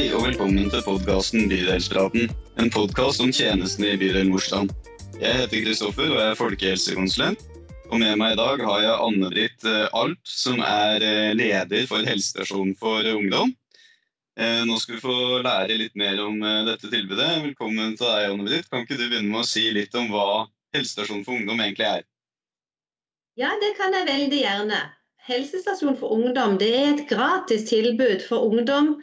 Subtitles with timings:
[0.00, 2.30] Hei og velkommen til podkasten Bydelspraten.
[2.56, 4.70] En podkast om tjenestene i bydel Nordstrand.
[5.20, 7.42] Jeg heter Kristoffer og jeg er folkehelsekonsulent.
[7.92, 12.08] Og med meg i dag har jeg Anne-Britt Alp, Alt, som er eh, leder for
[12.08, 13.52] helsestasjonen for ungdom.
[14.40, 16.40] Eh, nå skal vi få lære litt mer om
[16.70, 17.28] dette tilbudet.
[17.50, 18.72] Velkommen til deg, Anne-Britt.
[18.72, 20.46] Kan ikke du begynne med å si litt om hva
[20.78, 22.08] helsestasjonen for ungdom egentlig er?
[23.36, 24.82] Ja, det kan jeg veldig gjerne.
[25.28, 28.94] Helsestasjon for ungdom er et gratis tilbud for ungdom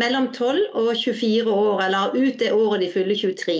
[0.00, 3.56] mellom 12 og 24 år, eller ut det året de fyller 23.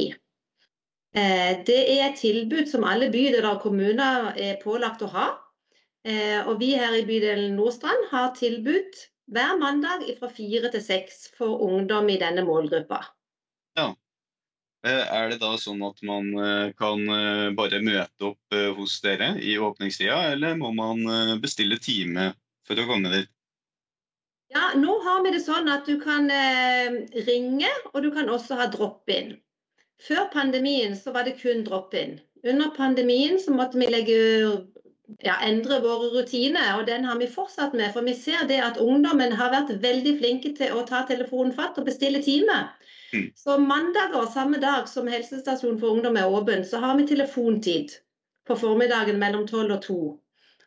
[1.12, 5.30] Eh, det er et tilbud som alle bydeler og kommuner er pålagt å ha.
[6.08, 11.28] Eh, og vi her i bydelen Nordstrand har tilbud hver mandag fra fire til seks
[11.36, 13.02] for ungdom i denne målgruppa.
[13.78, 13.92] Ja.
[14.88, 16.32] Eh, er det da sånn at man
[16.80, 17.04] kan
[17.54, 22.32] bare møte opp hos dere i åpningstida, eller må man bestille time
[22.66, 23.30] for å komme dit?
[24.52, 26.28] Ja, nå har vi det sånn at du kan
[27.28, 29.32] ringe, og du kan også ha drop-in.
[30.02, 32.18] Før pandemien så var det kun drop-in.
[32.44, 34.16] Under pandemien så måtte vi legge,
[35.22, 37.92] ja, endre våre rutiner, og den har vi fortsatt med.
[37.94, 41.78] For vi ser det at ungdommen har vært veldig flinke til å ta telefonen fatt
[41.78, 42.64] og bestille time.
[43.12, 43.28] Mm.
[43.38, 47.94] Så mandager samme dag som helsestasjonen for ungdom er åpen, så har vi telefontid
[48.48, 50.00] på formiddagen mellom 12 og 2.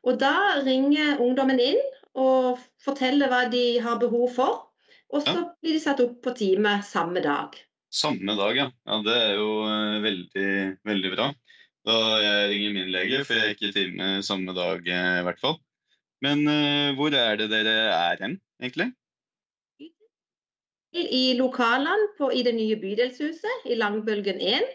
[0.06, 1.82] Og da ringer ungdommen inn
[2.16, 4.62] og forteller hva de har behov for.
[5.14, 7.56] Og så blir de satt opp på time samme dag.
[7.94, 8.68] Samme dag, ja.
[8.90, 9.00] ja.
[9.06, 10.50] Det er jo uh, veldig,
[10.88, 11.30] veldig bra.
[11.86, 15.26] Da jeg ringer min lege, for jeg er ikke i time samme dag uh, i
[15.28, 15.60] hvert fall.
[16.26, 18.90] Men uh, hvor er det dere er hen, egentlig?
[20.96, 24.68] I lokalene på, i det nye bydelshuset i Langbølgen 1.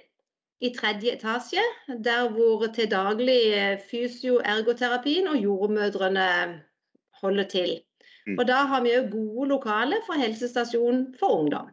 [0.61, 1.62] I tredje etasje,
[2.05, 6.27] der hvor til daglig fysio-ergoterapien og jordmødrene
[7.22, 7.78] holder til.
[8.26, 8.38] Mm.
[8.38, 11.70] Og Da har vi òg gode lokaler for helsestasjon for ungdom.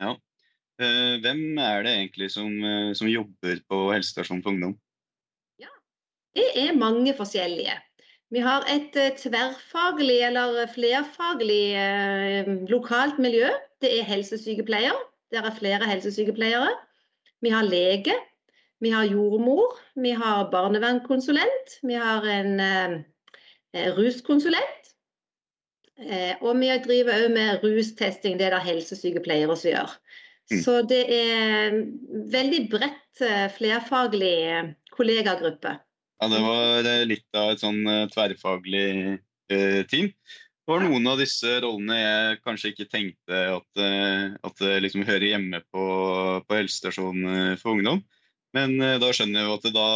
[0.00, 0.14] Ja,
[0.78, 4.78] Eh, hvem er det egentlig som, eh, som jobber på helsestasjonen for ungdom?
[5.58, 5.72] Ja,
[6.34, 7.74] Det er mange forskjellige.
[8.30, 13.48] Vi har et eh, tverrfaglig eller flerfaglig lokalt miljø.
[13.80, 14.94] Det er helsesykepleier.
[15.30, 16.70] Det er flere helsesykepleiere.
[17.42, 18.14] Vi har lege.
[18.80, 19.80] Vi har jordmor.
[19.96, 21.80] Vi har barnevernskonsulent.
[21.82, 24.77] Vi har en eh, ruskonsulent.
[25.98, 28.38] Eh, og vi driver òg med rustesting.
[28.38, 29.94] Det er det helsesykepleiere som gjør.
[30.48, 30.60] Mm.
[30.64, 31.76] Så det er
[32.32, 35.74] veldig bredt eh, flerfaglig eh, kollegagruppe.
[36.18, 38.86] Ja, det var litt av et sånn tverrfaglig
[39.52, 40.08] eh, team.
[40.10, 43.82] Det var noen av disse rollene jeg kanskje ikke tenkte at,
[44.44, 45.84] at det liksom hører hjemme på,
[46.44, 48.02] på helsestasjonen for ungdom.
[48.52, 49.86] Men da skjønner jeg at da,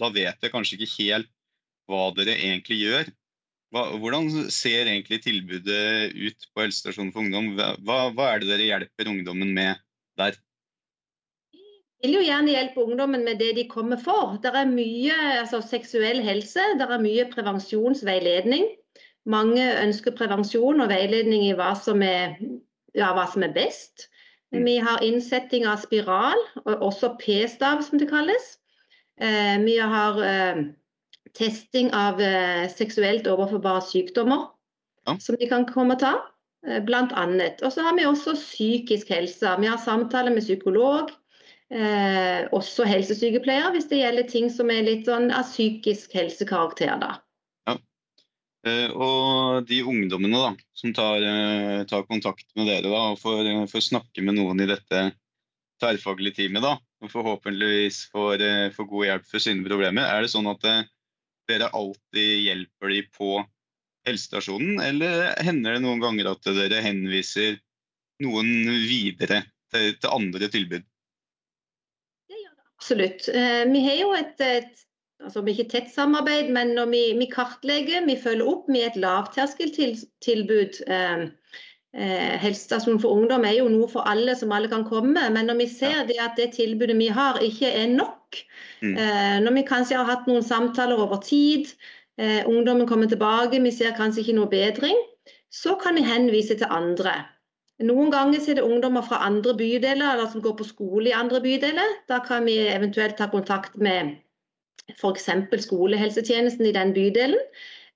[0.00, 1.30] da, vet jeg kanskje ikke helt
[1.86, 3.12] hva dere egentlig gjør.
[4.00, 7.54] Hvordan ser egentlig tilbudet ut på helsestasjonen for ungdom?
[7.56, 9.82] Hva, hva er det dere hjelper ungdommen med
[10.20, 10.38] der?
[11.96, 14.36] Jeg vil jo gjerne hjelpe ungdommen med det de kommer for.
[14.42, 18.68] Det er mye altså, seksuell helse, det er mye prevensjonsveiledning.
[19.26, 22.36] Mange ønsker prevensjon og veiledning i hva som er,
[22.94, 24.06] ja, hva som er best.
[24.54, 24.60] Mm.
[24.68, 28.52] Vi har innsetting av spiral, og også p-stav som det kalles.
[29.18, 30.62] Eh, vi har eh,
[31.34, 34.46] testing av eh, seksuelt overforbare sykdommer
[35.06, 35.16] ja.
[35.18, 36.14] som de kan komme og ta.
[36.66, 37.62] Eh, blant annet.
[37.62, 39.54] Og så har vi også psykisk helse.
[39.60, 41.12] Vi har samtaler med psykolog,
[41.70, 46.96] eh, også helsesykepleier, hvis det gjelder ting som er litt sånn av psykisk helsekarakter.
[47.00, 47.12] da.
[47.68, 47.76] Ja.
[48.66, 53.46] Eh, og de ungdommene da, som tar, eh, tar kontakt med dere da, og får,
[53.46, 55.12] eh, får, snakke med noen i dette
[55.78, 60.48] tverrfaglige teamet, da, og forhåpentligvis får, får, god hjelp for sine problemer, er det sånn
[60.48, 60.64] at
[61.50, 63.30] dere alltid hjelper de på
[64.06, 67.58] helsestasjonen, eller hender det noen ganger at dere henviser
[68.24, 68.50] noen
[68.86, 69.42] videre
[69.72, 70.84] til, til andre tilbud?
[72.30, 73.30] Det gjør det absolutt.
[73.32, 74.84] Eh, vi har jo et, et
[75.24, 80.82] altså ikke tett samarbeid, men når vi, vi, kartlegger, vi følger opp med et lavterskeltilbud.
[80.86, 81.26] Eh,
[81.96, 85.28] eh, helsestasjonen for ungdom er jo noe for alle som alle kan komme.
[85.34, 88.15] Men når vi ser det at det tilbudet vi har ikke er nok,
[88.82, 88.96] mm.
[88.96, 91.70] eh, når vi kanskje har hatt noen samtaler over tid,
[92.20, 94.98] eh, ungdommen kommer tilbake, vi ser kanskje ikke noe bedring,
[95.52, 97.14] så kan vi henvise til andre.
[97.84, 101.42] Noen ganger er det ungdommer fra andre bydeler eller som går på skole i andre
[101.44, 101.98] bydeler.
[102.08, 104.14] Da kan vi eventuelt ta kontakt med
[104.96, 105.28] f.eks.
[105.66, 107.42] skolehelsetjenesten i den bydelen.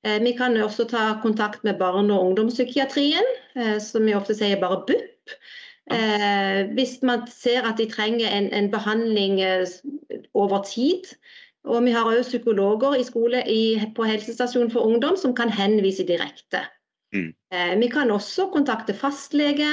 [0.05, 3.35] Eh, vi kan også ta kontakt med barne- og ungdomspsykiatrien,
[3.81, 5.33] som vi ofte sier bare BUP.
[5.91, 9.41] Eh, hvis man ser at de trenger en, en behandling
[10.35, 11.09] over tid,
[11.65, 13.63] og vi har òg psykologer i skole i,
[13.97, 16.63] på helsestasjonen for ungdom som kan henvise direkte.
[17.15, 17.33] Mm.
[17.53, 19.69] Eh, vi kan også kontakte fastlege.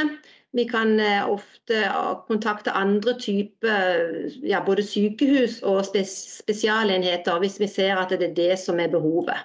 [0.58, 0.96] Vi kan
[1.28, 1.84] ofte
[2.28, 4.08] kontakte andre typer
[4.48, 9.44] ja, både sykehus og spesialenheter hvis vi ser at det er det som er behovet.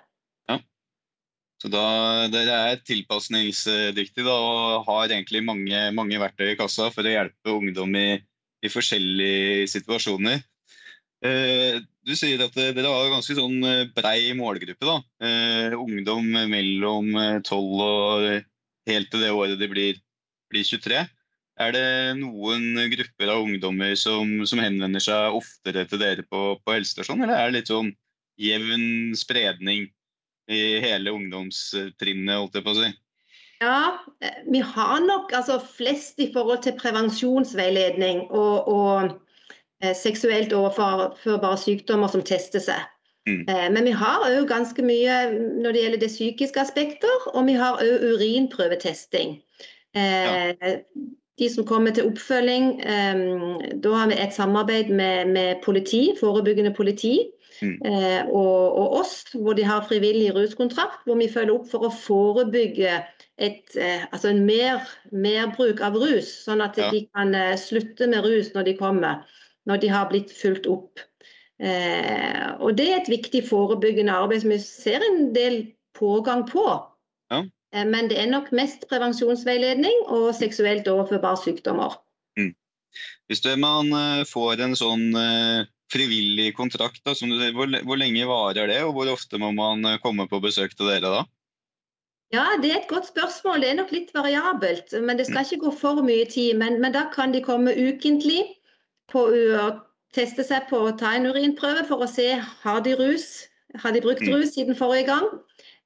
[1.63, 7.07] Så da, Dere er tilpasningsdyktige da, og har egentlig mange, mange, verktøy i kassa for
[7.07, 8.17] å hjelpe ungdom i,
[8.67, 10.43] i forskjellige situasjoner.
[11.23, 14.83] Eh, du sier at eh, dere har ganske sånn eh, brei målgruppe.
[14.83, 14.99] da.
[15.79, 17.15] Ungdom mellom
[17.47, 18.27] 12 og
[18.91, 20.03] helt til det året de blir,
[20.51, 21.07] blir 23.
[21.63, 21.87] Er det
[22.19, 27.39] noen grupper av ungdommer som, som henvender seg oftere til dere på, på helsestasjonen, eller
[27.39, 27.95] er det litt sånn
[28.41, 29.93] jevn spredning
[30.51, 32.91] i hele ungdomstrinnet, holdt jeg på å si?
[33.63, 33.83] Ja,
[34.51, 39.13] vi har nok altså, flest i forhold til prevensjonsveiledning og, og
[39.83, 42.83] Eh, seksuelt overførbare sykdommer som tester seg.
[43.27, 43.43] Mm.
[43.51, 47.57] Eh, men vi har òg ganske mye når det gjelder det psykiske aspekter, og vi
[47.59, 49.41] har òg urinprøvetesting.
[49.99, 50.85] Eh, ja.
[51.41, 52.67] De som kommer til oppfølging,
[53.83, 57.17] da har vi et samarbeid med, med politi, forebyggende politi.
[57.63, 57.77] Mm.
[58.35, 62.97] Og, og, oss, hvor de har frivillig ruskontrakt, hvor vi følger opp for å forebygge
[63.39, 64.83] et, altså en mer,
[65.15, 66.89] merbruk av rus, sånn at ja.
[66.91, 69.23] de kan slutte med rus når de kommer
[69.69, 71.03] når de har blitt fulgt opp.
[71.63, 75.61] Eh, og Det er et viktig forebyggende arbeid som vi ser en del
[75.99, 76.65] pågang på.
[77.31, 77.45] Ja.
[77.75, 82.01] Eh, men det er nok mest prevensjonsveiledning og seksuelt overførbare sykdommer.
[82.39, 82.55] Mm.
[83.31, 87.15] Hvis man eh, får en sånn eh, frivillig kontrakt, da,
[87.55, 90.91] hvor, hvor, lenge varer det, og hvor ofte må man eh, komme på besøk til
[90.91, 91.23] dere da?
[92.33, 93.61] Ja, Det er et godt spørsmål.
[93.61, 94.95] Det er nok litt variabelt.
[95.05, 96.57] men Det skal ikke gå for mye tid.
[96.57, 98.41] Men, men da kan de komme ukentlig
[99.13, 99.67] på å
[100.17, 103.45] teste seg på å ta en urinprøve for å se har de rus.
[103.85, 104.33] Har de brukt mm.
[104.33, 105.29] rus siden forrige gang?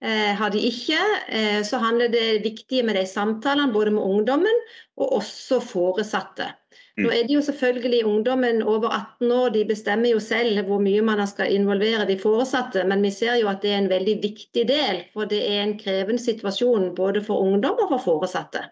[0.05, 0.99] Eh, har de ikke,
[1.35, 4.63] eh, så handler det viktige med de samtalene både med ungdommen
[5.01, 6.51] og også foresatte.
[6.97, 7.05] Mm.
[7.05, 11.03] Nå er det jo selvfølgelig ungdommen over 18 år, de bestemmer jo selv hvor mye
[11.05, 14.63] man skal involvere de foresatte, men vi ser jo at det er en veldig viktig
[14.71, 15.03] del.
[15.13, 18.63] For det er en krevende situasjon både for ungdom og for foresatte.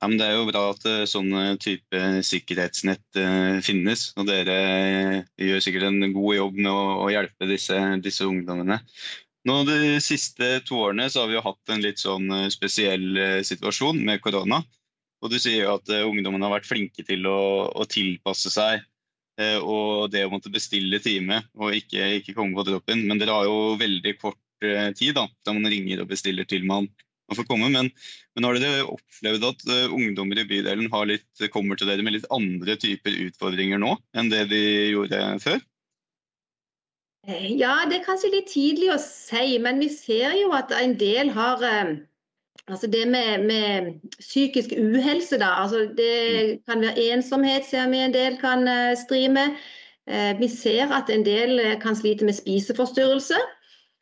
[0.00, 4.10] Ja, men Det er jo bra at uh, sånne type sikkerhetsnett uh, finnes.
[4.20, 8.80] og Dere uh, gjør sikkert en god jobb med å, å hjelpe disse, disse, ungdommene.
[9.48, 14.02] Nå De siste to årene så har vi jo hatt en litt sånn spesiell situasjon
[14.04, 14.60] med korona.
[15.20, 18.86] Og Du sier jo at ungdommene har vært flinke til å, å tilpasse seg
[19.40, 23.06] og det å måtte bestille time og ikke, ikke komme på droppen.
[23.08, 26.90] Men dere har jo veldig kort tid da, da man ringer og bestiller til man
[27.30, 27.70] man får komme.
[27.70, 27.90] Men,
[28.34, 32.76] men har dere opplevd at ungdommer i bydelen litt, kommer til dere med litt andre
[32.80, 35.60] typer utfordringer nå enn det de gjorde før?
[37.28, 40.96] Eh, ja, det er kanskje litt tidlig å si, men vi ser jo at en
[40.98, 41.64] del har
[42.70, 45.50] Altså det med, med, psykisk uhelse, da.
[45.64, 49.56] Altså det kan være ensomhet, ser vi en del kan uh, stri med.
[50.38, 53.36] vi ser at en del kan slite med spiseforstyrrelse.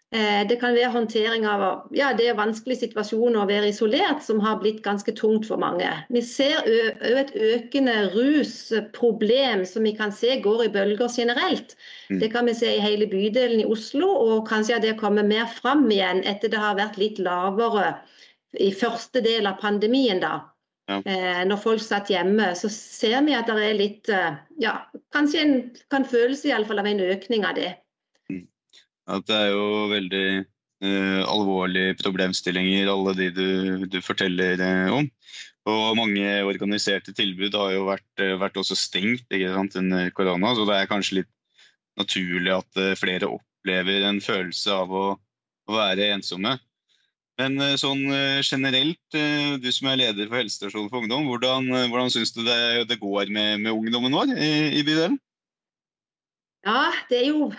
[0.09, 4.39] Eh, det kan være håndtering av ja, det er vanskelige situasjoner å være isolert, som
[4.41, 5.91] har blitt ganske tungt for mange.
[6.09, 11.77] Vi ser òg et økende rusproblem som vi kan se går i bølger generelt.
[12.09, 12.23] Mm.
[12.23, 15.45] Det kan vi se i hele bydelen i Oslo, og kanskje at det kommer mer
[15.59, 17.99] fram igjen etter det har vært litt lavere
[18.57, 20.21] i første del av pandemien.
[20.23, 20.41] da.
[20.89, 21.03] Ja.
[21.05, 24.79] Eh, når folk satt hjemme, så ser vi at det er litt eh, ja,
[25.13, 25.59] Kanskje en
[25.93, 27.75] kan føles i alle fall av en økning av det.
[29.09, 30.25] At det er jo veldig
[30.85, 33.47] uh, alvorlige problemstillinger, alle de du,
[33.89, 35.09] du forteller uh, om.
[35.69, 40.91] Og mange organiserte tilbud har jo vært, vært også stengt under korona, så det er
[40.93, 41.31] kanskje litt
[41.97, 45.07] naturlig at flere opplever en følelse av å,
[45.69, 46.59] å være ensomme.
[47.39, 48.01] Men sånn
[48.43, 52.99] generelt, du som er leder for helsestasjonen for ungdom, hvordan, hvordan syns du det, det
[52.99, 54.49] går med, med, ungdommen vår i,
[54.81, 55.15] i bydelen?
[56.67, 57.53] Ja, det er jo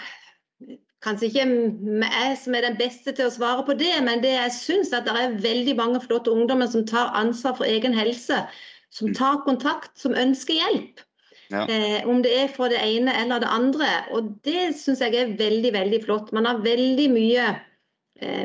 [1.03, 4.55] kanskje ikke jeg som er den beste til å svare på det, men det jeg
[4.57, 8.43] syns at det er veldig mange flotte ungdommer som tar ansvar for egen helse.
[8.91, 9.15] Som mm.
[9.19, 11.03] tar kontakt, som ønsker hjelp.
[11.50, 11.63] Ja.
[11.69, 13.89] Eh, om det er for det ene eller det andre.
[14.17, 16.33] Og det syns jeg er veldig, veldig flott.
[16.36, 17.59] Man har veldig mye, eh,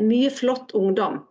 [0.04, 1.23] mye flott ungdom.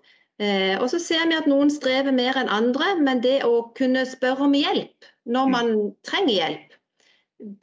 [0.42, 4.06] Eh, og så ser vi at noen strever mer enn andre, men det å kunne
[4.10, 5.54] spørre om hjelp når mm.
[5.54, 5.72] man
[6.08, 6.76] trenger hjelp,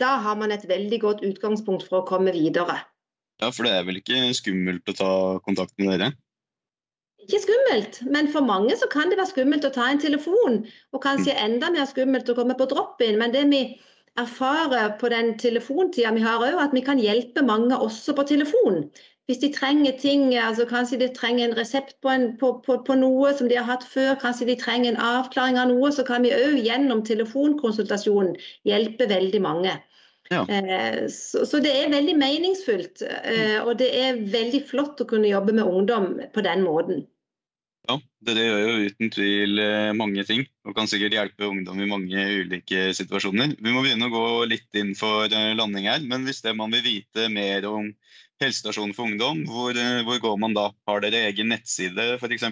[0.00, 2.78] da har man et veldig godt utgangspunkt for å komme videre.
[3.40, 5.12] Ja, For det er vel ikke skummelt å ta
[5.44, 6.10] kontakt med dere?
[7.20, 10.62] Ikke skummelt, men for mange så kan det være skummelt å ta en telefon.
[10.94, 11.40] Og kanskje mm.
[11.46, 13.18] enda mer skummelt å komme på drop-in.
[13.20, 13.62] Men det vi
[14.20, 18.84] erfarer på den telefontida vi har òg, at vi kan hjelpe mange også på telefon.
[19.30, 22.96] Hvis de trenger ting, altså kanskje de trenger en resept på, en, på, på, på,
[22.98, 26.26] noe som de har hatt før, kanskje de trenger en avklaring av noe, så kan
[26.26, 28.34] vi òg gjennom telefonkonsultasjonen
[28.66, 29.76] hjelpe veldig mange.
[30.30, 30.42] Ja.
[30.50, 35.30] Eh, så, så, det er veldig meningsfullt, eh, og det er veldig flott å kunne
[35.30, 37.04] jobbe med ungdom på den måten.
[37.88, 37.96] Ja,
[38.26, 42.26] det gjør jo uten tvil eh, mange ting og kan sikkert hjelpe ungdom i mange
[42.42, 43.56] ulike situasjoner.
[43.58, 46.86] Vi må begynne å gå litt inn for landing her, men hvis det man vil
[46.86, 47.90] vite mer om
[48.40, 49.44] helsestasjon for ungdom.
[49.48, 50.70] Hvor, eh, hvor, går man da?
[50.88, 52.46] Har dere egen nettside f.eks.?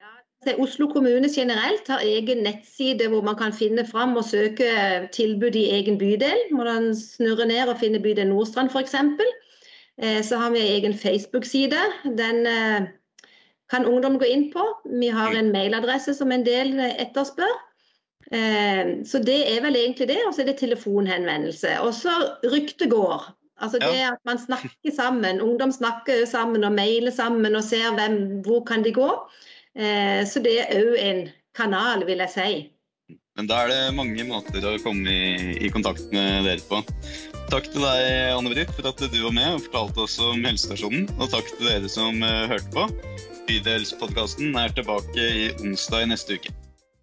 [0.00, 5.56] Ja, Oslo kommune generelt har egen nettside hvor man kan finne fram og søke tilbud
[5.56, 6.48] i egen bydel.
[6.56, 8.96] Man snurre ned og finne bydel Nordstrand f.eks.
[10.00, 11.84] Eh, så har vi egen Facebook-side.
[12.16, 12.88] Den eh,
[13.70, 14.64] kan ungdom gå inn på.
[15.00, 17.60] Vi har en mailadresse som en del etterspør.
[19.04, 20.16] Så det er vel egentlig det.
[20.26, 21.74] Og så er det telefonhenvendelse.
[21.84, 22.12] Og så
[22.50, 23.26] ryktet går.
[23.62, 25.40] Altså det at man snakker sammen.
[25.40, 29.10] Ungdom snakker sammen og mailer sammen og ser hvem, hvor kan de gå.
[29.78, 32.54] Eh, så det er òg en kanal, vil jeg si.
[33.34, 36.78] Men da er det mange måter å komme i, i kontakt med dere på.
[37.50, 41.08] Takk til deg, Anne Britt, for at du var med og fortalte oss om helsestasjonen.
[41.18, 42.86] Og takk til dere som uh, hørte på.
[43.48, 46.54] Bydelspodkasten er tilbake i onsdag i neste uke.